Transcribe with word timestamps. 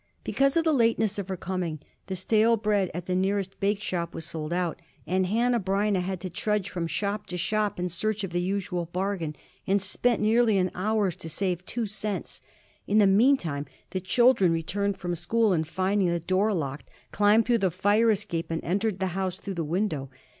Because 0.23 0.57
of 0.57 0.63
the 0.63 0.73
lateness 0.73 1.19
of 1.19 1.27
her 1.29 1.37
coming, 1.37 1.79
the 2.07 2.15
stale 2.15 2.57
bread 2.57 2.89
at 2.91 3.05
the 3.05 3.15
nearest 3.15 3.59
bake 3.59 3.83
shop 3.83 4.15
was 4.15 4.25
sold 4.25 4.51
out, 4.51 4.81
and 5.05 5.27
Hanneh 5.27 5.59
Breineh 5.63 6.01
had 6.01 6.19
to 6.21 6.29
trudge 6.31 6.71
from 6.71 6.87
shop 6.87 7.27
to 7.27 7.37
shop 7.37 7.79
in 7.79 7.87
search 7.87 8.23
of 8.23 8.31
the 8.31 8.41
usual 8.41 8.85
bargain, 8.85 9.35
and 9.67 9.79
spent 9.79 10.19
nearly 10.19 10.57
an 10.57 10.71
hour 10.73 11.11
to 11.11 11.29
save 11.29 11.63
two 11.67 11.85
cents. 11.85 12.41
In 12.87 12.97
the 12.97 13.05
meantime 13.05 13.67
the 13.91 14.01
children 14.01 14.51
returned 14.51 14.97
from 14.97 15.13
school, 15.13 15.53
and, 15.53 15.67
finding 15.67 16.07
the 16.07 16.19
door 16.19 16.51
locked, 16.51 16.89
climbed 17.11 17.45
through 17.45 17.59
the 17.59 17.69
fire 17.69 18.09
escape, 18.09 18.49
and 18.49 18.63
entered 18.63 18.97
the 18.97 19.07
house 19.13 19.39
through 19.39 19.53
the 19.53 19.63
window. 19.63 20.09